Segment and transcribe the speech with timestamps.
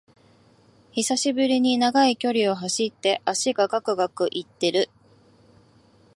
[0.93, 4.89] 久しぶりに長い距離を走って脚がガクガクいってる